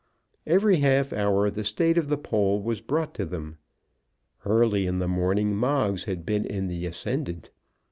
Every 0.47 0.77
half 0.77 1.13
hour 1.13 1.51
the 1.51 1.63
state 1.63 1.95
of 1.95 2.07
the 2.07 2.17
poll 2.17 2.59
was 2.59 2.81
brought 2.81 3.13
to 3.13 3.23
them. 3.27 3.59
Early 4.43 4.87
in 4.87 4.97
the 4.97 5.07
morning 5.07 5.55
Moggs 5.55 6.05
had 6.05 6.25
been 6.25 6.43
in 6.43 6.65
the 6.65 6.87
ascendant. 6.87 7.51